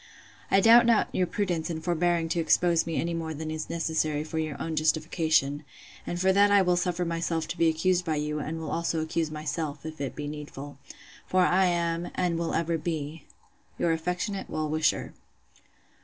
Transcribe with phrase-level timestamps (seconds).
[0.49, 4.23] 'I doubt not your prudence in forbearing to expose me any more than is necessary
[4.23, 5.63] for your own justification;
[6.07, 8.99] and for that I will suffer myself to be accused by you, and will also
[9.03, 10.79] accuse myself, if it be needful.
[11.27, 13.25] For I am, and will ever be,
[13.77, 15.13] 'Your affectionate well wisher.